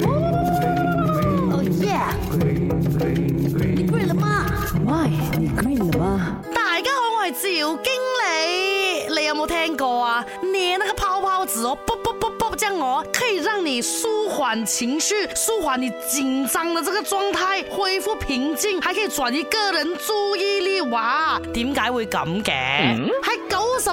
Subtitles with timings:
[0.00, 2.00] 哦耶！
[3.76, 4.46] 你了吗
[5.66, 6.38] 你了吗？
[6.54, 9.20] 大家好，我系赵金理。
[9.20, 10.24] 你有冇听过啊？
[10.50, 21.38] 捏那个泡泡纸哦，啵啵啵啵啵将哦，可以让你舒缓情绪，舒缓你紧张的这个状态，恢复平静，还可以转移个人注意力哇！
[21.52, 22.98] 点解会咁嘅？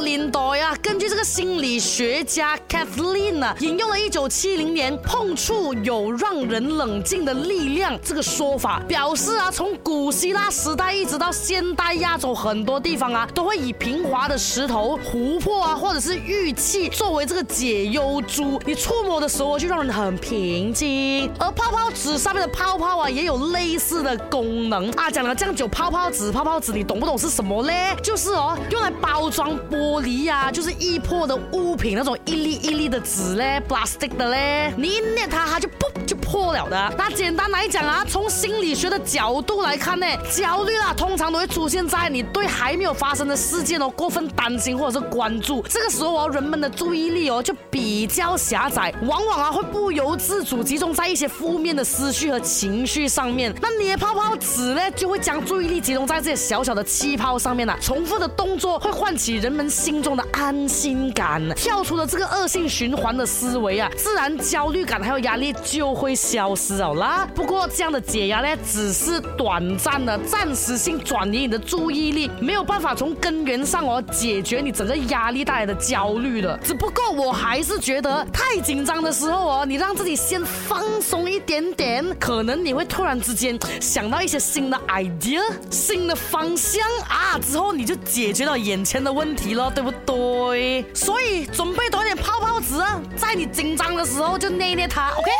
[0.00, 18.58] 林多呀，根据这个心理学家 k a t h l e e n 啊引用了一九七零年“碰触有让人冷静的力量”这个说法，表示啊，从古希腊时代一直到现代亚洲很多地方啊，都会以平滑的石头、湖泊啊，或者是玉器作为这个解忧珠。
[18.64, 21.30] 你触摸的时候就让人很平静。
[21.38, 25.10] 而泡泡纸上面的泡泡啊，也有类似的功能啊。
[25.10, 27.94] 讲了这样久泡泡纸，泡泡纸你懂不懂是什么嘞？
[28.02, 29.81] 就是哦，用来包装玻。
[29.82, 36.94] 玻璃呀，就是易破的物品，那种一粒一粒的纸嘞，plastic 的嘞，你一捏它，它就噗就破了的。
[36.96, 53.52] 那简单来讲啊，从心理学的角度来看呢，焦虑啊通常都会出现在你对还没有发生的事件哦过分担心或者是关注，这个时候哦人们的注意力哦就比较狭窄，往往啊会不由自主集中在一些负面的思绪和情绪上面。
[53.60, 59.68] 那捏泡泡纸呢，就会将注意力集中在这些小小的气泡上面了，重复的动作会唤起人们。
[59.72, 67.26] 心中的安心感，跳出了这个恶性循环的思维啊，自然焦虑感还有压力就会消失了啦。
[67.34, 76.54] 不过这样的解压呢，只是短暂的、暂时性转移你的注意力，没有办法从根源上哦解决你整个压力带来的焦虑的。
[76.62, 89.61] 只不过我还是觉得，太紧张的时候哦，你让自己先放松一点点，可能你会突然之间想到一些新的 idea、新的方向啊，之后你就解决了眼前的问题了。
[89.70, 90.84] 对不对？
[90.94, 92.76] 所以准备多点泡泡纸，
[93.16, 95.30] 在你紧张的时候就捏捏它，OK。